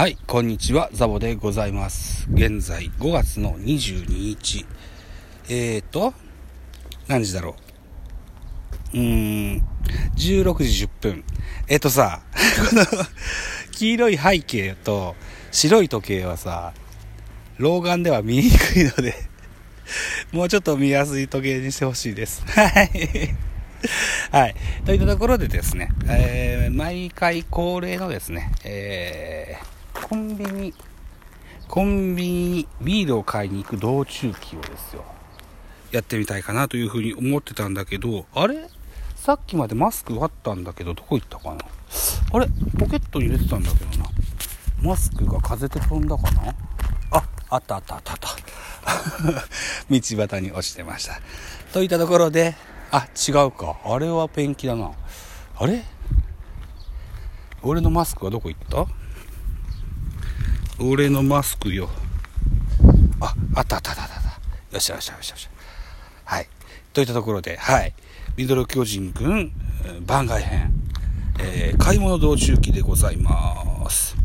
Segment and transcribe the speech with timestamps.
[0.00, 2.26] はい、こんにちは、ザボでございます。
[2.32, 4.64] 現在5月の22日。
[5.50, 6.14] えーと、
[7.06, 7.54] 何時だろ
[8.94, 8.96] う？
[8.96, 9.62] うーん、
[10.16, 11.24] 16時10分。
[11.68, 12.22] えっ、とさ、
[12.70, 12.86] この
[13.72, 15.16] 黄色い背景と
[15.52, 16.72] 白い時計はさ、
[17.58, 19.14] 老眼では見えにくいので、
[20.32, 22.42] もうちょっと見やすい時計にしてほしいです。
[22.48, 23.36] はい。
[24.30, 24.56] はい。
[24.86, 29.79] といったところでですね、えー毎回恒例のですね、えー
[30.10, 30.74] コンビニ、
[31.68, 35.04] コンビニにビールを買いに行く道中記をですよ、
[35.92, 38.68] やってみたいかなというふうに思ってたんだけど、あれ？
[39.14, 41.58] さっきまでマスクあったんだけど、どこ行ったかな？
[42.32, 42.48] あれ？
[42.76, 44.10] ポケットに入れてたんだけどな。
[44.82, 46.54] マスクが風で飛んだかな？
[47.12, 48.28] あ、あったあったあったあった。
[49.88, 51.20] 道端に落ちてました。
[51.72, 52.56] といったところで、
[52.90, 53.76] あ、違うか。
[53.84, 54.90] あれはペンキだな。
[55.56, 55.84] あれ？
[57.62, 58.86] 俺のマスクはどこ行った？
[60.82, 61.90] 俺のマスクよ。
[63.20, 64.14] あ、あったあったあったあった。
[64.14, 65.50] よっしゃよっしゃよっしゃよっしゃ。
[66.24, 66.48] はい。
[66.94, 67.92] といったところで、はい。
[68.36, 69.52] ミドル巨人軍
[69.84, 70.72] えー番外編、
[71.38, 74.16] えー買い物道中記でございます。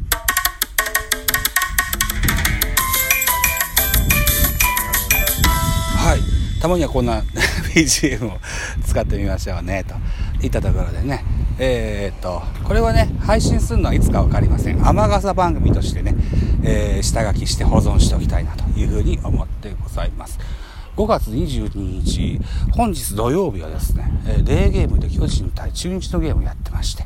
[5.98, 6.61] はい。
[6.61, 7.22] たまにはこんな
[7.76, 8.38] BGM を
[8.86, 9.95] 使ってみましょうね、と
[10.45, 11.26] いったところでね。
[11.58, 14.88] えーっと、これはね、配信するのはいつかわかりません。
[14.88, 16.16] 雨傘番組としてね、
[16.64, 20.39] えー下書きして保存しておきたいなというふうに思ってございます。
[20.95, 22.39] 5月22日、
[22.72, 27.06] 本日土曜日はですね、えーデーゲームで巨人対中日のゲームをやってまして、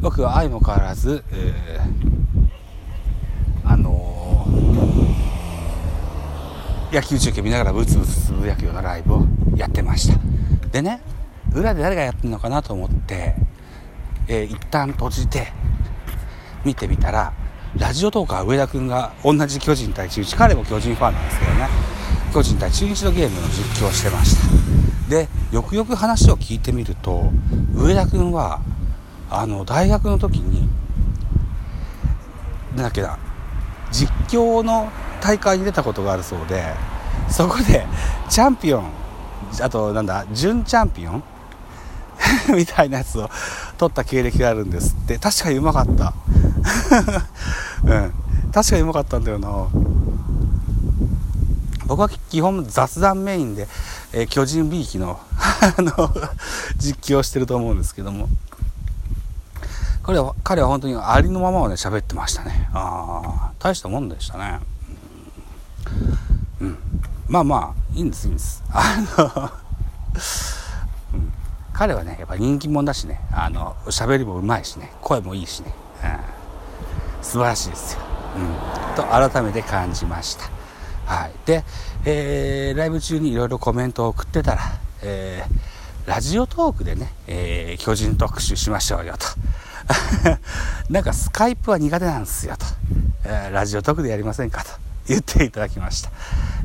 [0.00, 5.16] 僕は相も変わらず、えーあのー
[6.92, 10.18] 野球中継見ながらブツブツつぶやくようなライブをやってました
[10.68, 11.00] でね
[11.52, 13.34] 裏で誰がやってるのかなと思って、
[14.28, 15.48] えー一旦閉じて
[16.64, 17.32] 見てみたら
[17.74, 21.68] ラジオトーカー上田君が同じ巨人対中日彼も巨人ファンなんですけどね。
[22.32, 25.10] 巨人対中日のゲームの実況をしてました。
[25.10, 27.30] でよくよく話を聞いてみると
[27.74, 28.60] 上田君は
[29.30, 30.68] あの大学の時に
[32.74, 33.18] なんだっけな
[33.92, 34.90] 実況の
[35.20, 36.64] 大会に出たことがあるそうで
[37.28, 37.86] そこで
[38.28, 38.90] チャンピオン
[39.62, 41.22] あとなんだ準チャンピオン？
[42.56, 43.30] みたいなやつを
[43.78, 45.18] 取った経歴があるんですって。
[45.18, 46.14] 確かにうまかった。
[47.84, 48.12] うん。
[48.52, 49.48] 確かにうまかったんだよな。
[51.86, 53.68] 僕は基本雑談メインで、
[54.12, 55.20] えー巨人 B 期の
[55.78, 56.10] の
[56.76, 58.28] 実況をしてると思うんですけども。
[60.02, 62.68] 彼は彼は本当にありのままをね喋ってましたね。
[62.72, 64.60] ああ大したもんでしたね。
[66.60, 66.78] うん、
[67.26, 68.62] まあまあいいんですいいんです。
[68.70, 69.50] あの、
[71.14, 71.32] うん、
[71.72, 73.20] 彼はねやっぱ人気者だしね。
[73.32, 74.92] あの喋りもうまいしね。
[75.00, 76.10] 声もいいしね、うん、
[77.36, 78.00] 素晴らしいですよ、
[78.36, 80.44] うん、と改めて感じました。
[81.04, 81.32] はい。
[81.44, 81.64] で、
[82.06, 84.62] えーライブ中にいろいろコメントを送ってたら、
[85.02, 89.26] えーラジオトークでね、えー巨人特集しましょうよと。
[90.88, 92.64] なんかスカイプは苦手なんですよと、
[93.24, 94.70] えーラジオトークでやりませんかと。
[95.06, 96.10] 言っていただきました。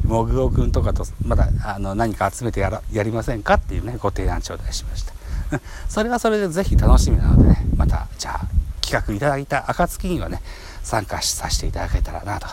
[0.06, 5.12] もぐおくんとかとまだあの何か集めてやらやりませんかっていうねご提案頂戴しました。
[5.90, 8.61] それはそれでぜひ楽しみなのでねまたじゃあ
[8.92, 10.42] 企画いただいた暁にはね
[10.84, 12.48] 参加させていただけたらなと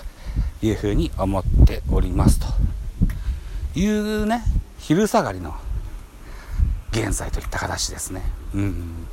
[0.63, 2.47] いうふうに思っておりますと
[3.79, 4.45] いうね
[4.79, 5.55] 昼下がりの
[6.93, 8.23] 現在といった形ですね。
[8.55, 9.07] うん。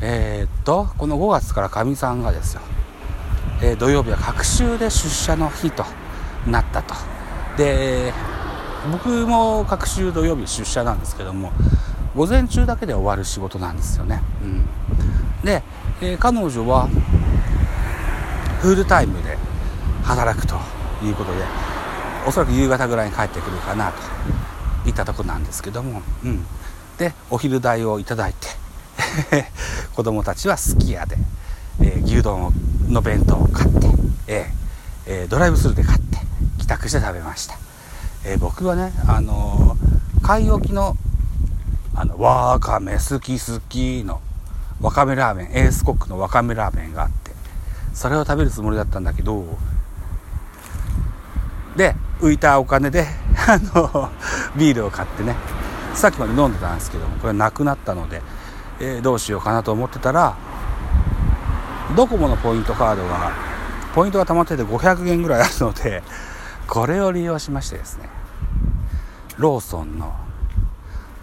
[0.00, 2.60] えーっとこの5月からかみさんがですよ、
[3.62, 5.84] えー土曜日は隔週で出社の日と
[6.46, 6.94] なったと。
[7.56, 8.12] で
[8.92, 11.50] 僕も隔週土曜日出社なんですけども
[12.14, 14.64] 午前中だけで終わる仕事なんですよね、うん、
[15.44, 15.62] で、
[16.02, 16.88] え彼女は
[18.60, 19.38] フルタイムで
[20.02, 20.56] 働くと
[21.02, 21.38] いうことで
[22.26, 26.44] おそらく夕方ぐらいに帰ってくるかなといったとこなんですけども、うん、
[26.98, 29.46] でお昼代をいただいて
[29.94, 31.16] 子供たちはすき家で、
[31.80, 32.52] えー牛丼
[32.88, 33.86] の弁当を買って、
[34.26, 36.18] えーえードライブスルーで買って
[36.58, 37.58] 帰宅して食べました、
[38.24, 39.76] え僕はねあの
[40.22, 40.96] 買い置きの
[41.94, 44.20] あのわかめ好き好きの
[44.80, 47.32] わかめラーメンエースコックのわかめラーメンがあって
[47.94, 49.44] それを食べるつもりだったんだけど
[51.76, 53.06] で浮いたお金で
[53.48, 54.10] あの
[54.56, 55.36] ビールを買ってね
[55.94, 58.22] さっきまで飲んでたんですけどもこれなくなったので、
[58.80, 60.36] えーどうしようかなと思ってたら
[61.94, 63.32] ドコモのポイントカードが
[63.94, 66.02] ポイントが溜まってて500円ぐらいあるので
[66.66, 68.08] これを利用しましてですね
[69.38, 70.14] ローソンの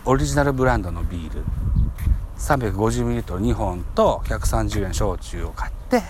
[0.05, 1.43] オリジナルブランドのビール
[2.37, 6.01] 350ml2 本と130円焼酎を買って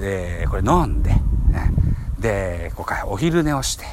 [0.00, 1.20] え、これ飲んで、ね、
[2.18, 3.84] でここからお昼寝をして、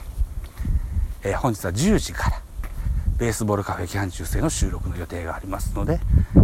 [1.24, 2.42] えー、本日は10時から
[3.18, 6.00] ベースボールカフェ期間中制の収録の予定がありますので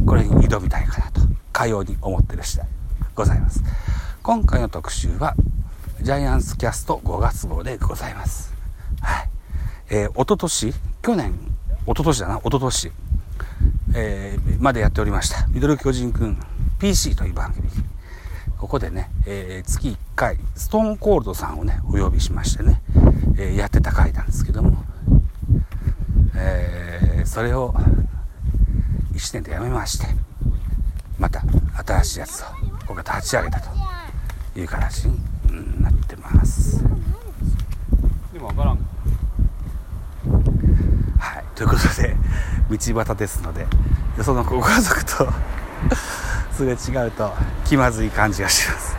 [0.05, 1.21] これに挑みたいかなと
[1.51, 2.67] かように思ってる次第
[3.13, 3.61] ございます。
[4.23, 5.35] 今回の特集は
[6.01, 8.53] ジャイアンツキャスト5月号でございます。
[9.01, 9.29] はい。
[9.89, 10.73] えー、一昨年？
[11.01, 11.33] 去年？
[11.85, 12.37] 一昨年だな？
[12.37, 12.91] 一昨年。
[13.93, 15.47] えー、までやっておりました。
[15.47, 16.37] ミドル巨人くん
[16.79, 17.69] PC という番組。
[18.57, 22.79] ここでね、えー、月1回ストーンコールドさんをねお呼びしましてね、
[23.35, 24.83] えー、やってた回なんですけども、
[26.35, 27.73] えー、それを
[29.13, 30.05] 1年でやめまして
[31.17, 31.41] また
[31.85, 32.45] 新しいやつを
[32.87, 33.69] 僕が立ち上げたと
[34.59, 35.19] いう形に
[35.81, 36.83] なってます。
[38.33, 38.77] でも分からん。
[41.17, 41.43] はい。
[41.55, 42.17] ということで道
[42.77, 43.67] 端ですので
[44.17, 45.27] よそのご家族と
[46.53, 47.33] すれ違うと
[47.65, 48.97] 気まずい感じがします。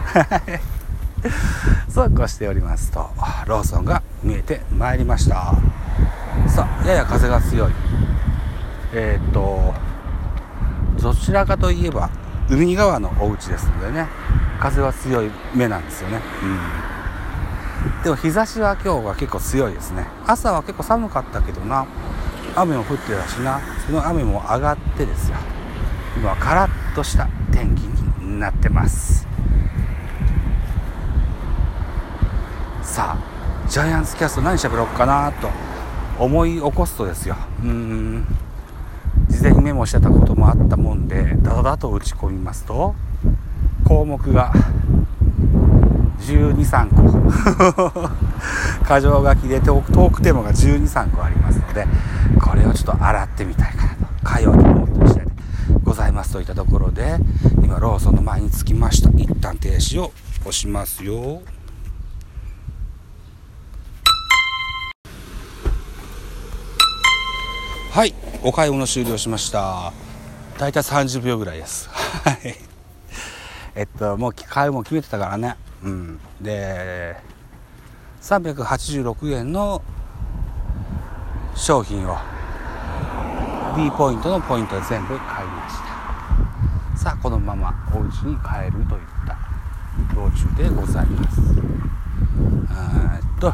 [1.88, 3.10] そうこうしておりますと
[3.46, 5.54] ローソンが見えてまいりました。
[6.48, 7.72] さあやや風が強い。
[8.94, 9.74] えー、っと
[11.00, 12.10] どちらかといえば
[12.48, 14.06] 海側のお家ですのでね
[14.60, 16.20] 風は強い目なんですよね。
[16.42, 18.02] うん。
[18.02, 20.06] でも日差しは今日は結構強いですね。
[20.26, 21.86] 朝は結構寒かったけどな。
[22.54, 23.60] 雨も降ってたしな。
[23.86, 25.36] その雨も上がってですよ。
[26.16, 29.26] 今はカラッとした天気になってます。
[32.82, 35.48] さあジャイアンツキャスト何喋ろうかなと
[36.18, 37.36] 思い起こすとですよ。
[37.62, 38.26] うん。
[39.28, 42.94] 事前にメモしてたこともあったもんでダダダと打ち込みますと
[43.84, 44.52] 項目が
[46.22, 48.10] 123個。
[48.94, 51.86] 箇条書きでトークテーマが123個ありますので
[52.40, 54.02] これをちょっと洗ってみたいかなと。
[54.24, 55.26] かようと思ってで
[55.82, 57.18] ございますといったところで
[57.62, 59.10] 今ローソンの前に着きました。
[59.10, 61.42] 一旦停止を押しますよ。
[67.90, 69.92] はいお買い物終了しました。
[70.58, 71.90] 大体30秒ぐらいです。
[71.90, 72.56] はい。
[73.74, 75.56] えっともう買い物決めてたからね。
[75.84, 76.20] うん。
[76.40, 77.16] で
[78.20, 79.82] 386円の
[81.54, 82.16] 商品を
[83.76, 85.76] B ポイントのポイントで全部買いまし
[86.94, 86.98] た。
[86.98, 89.36] さあこのままお家に帰るといった
[90.14, 91.40] 道中でございます。
[93.14, 93.46] えっと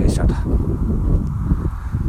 [0.00, 0.34] よいしょと。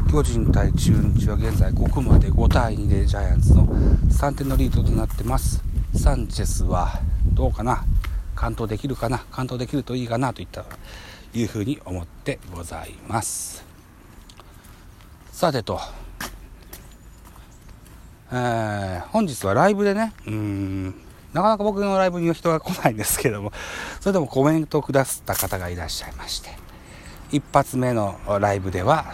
[0.10, 5.64] 巨人対中日は現在ここまで5対2でジャイアンツの3点のリードとなってます。
[5.96, 7.00] サンチェスは
[7.34, 7.84] どうかな？
[8.42, 10.66] 完投できるかな完投できるといいかなといった
[11.34, 13.64] いうふうに思ってございます。
[15.32, 15.80] さてと、
[18.32, 20.86] えー、本日はライブでねうん
[21.34, 23.54] なかなか僕のライブには人が来ないんですけども
[24.02, 26.50] それでもコメントをくださった方がいらっしゃいまして
[27.32, 29.14] 一発目のライブでは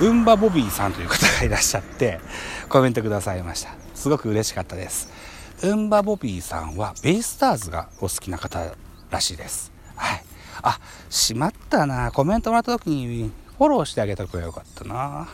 [0.00, 2.20] ウンバボビーさんという方がいらっしゃって
[2.68, 3.74] コメントくださいました。
[3.94, 5.31] すごく嬉しかったです。
[5.64, 8.74] ウンバボビーさんはベイスターズがお好きな方
[9.10, 9.72] らしいです。
[9.94, 10.24] はい。
[10.62, 12.10] あしまったな。
[12.10, 15.28] コメントもらった時にフォローしてあげたくらよかったな。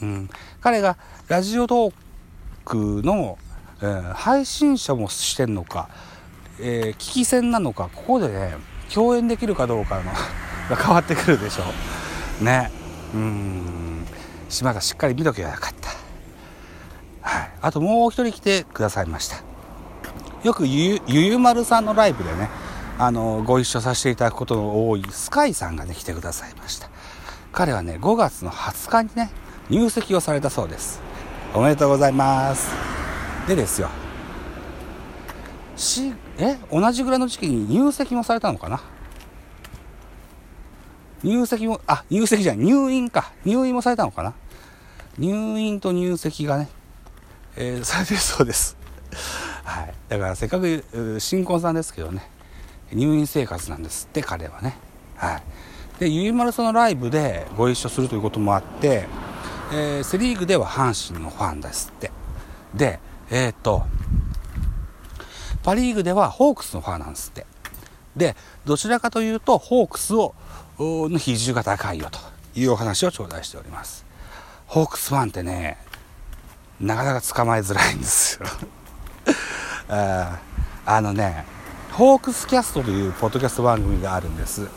[0.00, 0.30] うん。
[0.62, 0.96] 彼が
[1.28, 1.92] ラジオトー
[2.64, 3.36] クの、
[3.82, 5.90] えー、配信者もしてんのか、
[6.58, 8.54] えー、聞き戦なのかここでね
[8.92, 10.12] 共演できるかどうかの
[10.70, 11.64] が変わってくるでしょ
[12.40, 12.44] う。
[12.44, 12.70] ね。
[13.12, 14.06] うん。
[14.48, 15.85] 島田しっかり見とけばよかった。
[17.60, 19.36] あともう一人来てくださいました。
[20.44, 22.48] よくゆゆまるさんのライブでね
[22.98, 26.88] あのご一緒させていただくことの多いスカイさんがね来てくださいました。
[27.52, 29.30] 彼はね5月の20日にね
[29.70, 31.00] 入籍をされたそうです。
[31.54, 32.68] おめでとうございます。
[33.48, 33.88] でですよ。
[35.76, 36.56] しえ？
[36.70, 38.80] 同じぐらいの時期に入籍もされたのかな？
[41.22, 43.32] 入籍も、あ、入籍じゃない、入院か。
[43.44, 44.34] 入院もされたのかな？
[45.18, 46.68] 入院と入籍がね、
[47.56, 48.76] えー、されてるそうです。
[49.64, 49.94] はい。
[50.08, 52.28] だからせっかく新婚さんですけどね、
[52.92, 54.76] 入院生活なんですって、彼はね。
[55.16, 55.42] はい。
[56.00, 59.06] で、ゆいまるさんのライブでご一緒するということもあって、
[59.72, 62.10] えー、セ・リーグでは阪神のファンですって。
[62.74, 63.84] で、えっ、と、
[65.62, 67.46] パ・リーグではホークスのファンなんですって。
[68.16, 70.34] で、どちらかというと、ホークスを
[70.78, 72.18] の比重が高いよと
[72.58, 74.04] いうお話を頂戴しております
[74.66, 75.78] ホークスファンってね
[76.80, 78.46] なかなか捕まえづらいんですよ。
[79.88, 80.38] あ
[80.84, 81.44] あのね
[81.92, 84.68] ホークスキャストというポッドキャスト番組があるんです。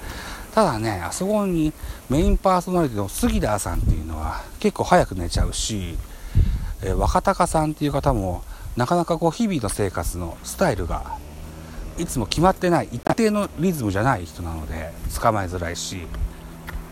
[0.54, 1.74] ただねあそこに
[2.10, 5.98] メインパーソナリティの杉田さんっていうのは結構早く寝ちゃうし、
[6.82, 8.44] えー、若隆さんっていう方も
[8.76, 11.18] なかなかこう日々の生活のスタイルが
[11.98, 16.08] いつも決まってない一定のリズムじゃない人なので捕まえづらいし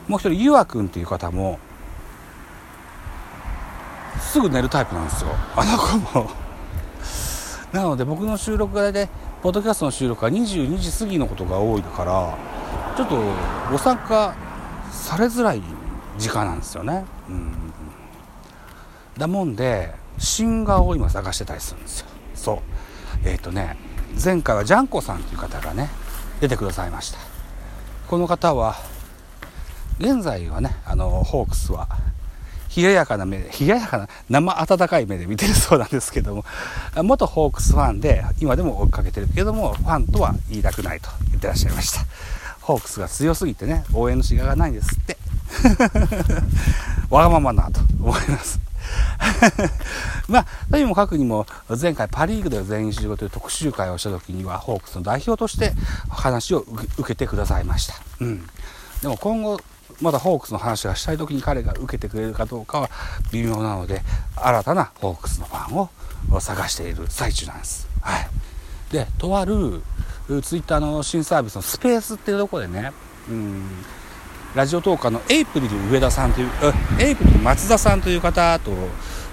[0.08, 1.60] もう一人ゆあくんっていう方も
[4.20, 5.32] すぐ寝るタイプなんですよ。
[5.56, 6.30] あの子も。
[7.72, 9.10] なので僕の収録が大体
[9.42, 12.38] ポッドキャストの収録が22時過ぎのことが多いから
[12.96, 13.22] ちょっと
[13.72, 14.36] ご参加
[14.92, 15.62] されづらい
[16.18, 17.06] 時間なんですよね。
[17.30, 17.54] うん。
[19.18, 22.08] だもんで新顔を今探してたりするんですよ。
[22.34, 22.58] そう。
[23.28, 23.78] えっ、ー、とね
[24.24, 25.90] 前回はジャンコさんという方がね
[26.40, 27.20] 出てくださいました。
[28.08, 28.76] この方は
[30.00, 31.88] 現在はねあのホークスは
[32.76, 36.46] 冷ややかな目で冷ややかな生温かい目で見てるそうなんですけども
[37.04, 42.06] 元ホークスファンで今でも追っかけてるけどもファンとは言いたくないと言ってらっしゃいました。
[42.62, 45.18] ホークスが強すぎてね応援のしががないんですって。
[47.10, 48.60] わがままなと思います。
[50.28, 51.46] まあ、とにもかくにも
[51.82, 55.74] 前回パ・リーグで全員集合という特集会をした時にはホークスの代表として
[56.10, 56.66] 話を
[56.98, 57.96] 受けてくださいました。
[58.20, 58.48] うん、
[59.02, 59.60] でも今後
[60.02, 62.90] まだホークスの話がしたい時に彼が受けてくれるかどうかは
[63.32, 64.02] 微妙なので
[64.36, 67.88] 新たなホークスのファンを探している最中なんです。
[68.02, 68.28] はい、
[68.92, 69.82] でとある
[70.44, 72.92] ツイッターの新サービスのスペースっていうとこでね、
[73.30, 73.64] うん、
[74.56, 76.50] ラジオトーカーのエイプリル上田さんという
[77.00, 78.72] エイプリル松田さんという方と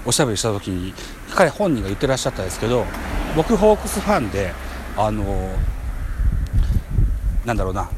[0.06, 0.94] おしゃべりした時に
[1.34, 2.84] 彼本人が言ってらっしゃったんですけど
[3.34, 4.52] 僕ホークスファンで
[4.96, 5.50] あの
[7.44, 7.90] なんだろうな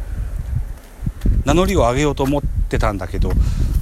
[1.47, 3.37] 名乗りを上げようと思ってたんだけどち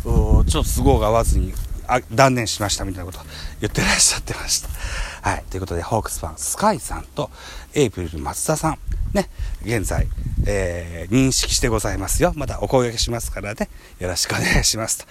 [0.07, 1.53] ょっと都合が合わずに
[1.87, 3.25] あ断念しましたみたいなこと
[3.61, 4.69] 言ってらっしゃってました。
[5.29, 5.45] はい。
[5.51, 7.31] ということで、ホークスファン、スカイさんと、
[7.75, 8.79] エイプリル松田さん、
[9.13, 9.29] ね、
[9.65, 10.09] 現在、
[10.47, 12.33] えー、認識してございますよ。
[12.37, 13.69] またお声掛けしますからね。
[13.99, 15.05] よろしくお願いしますと。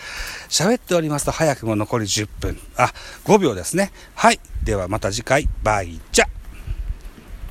[0.49, 2.59] 喋っておりますと、早くも残り10分。
[2.75, 2.93] あ、
[3.25, 3.91] 5秒ですね。
[4.15, 4.39] はい。
[4.63, 6.42] ではまた次回、バイチャ。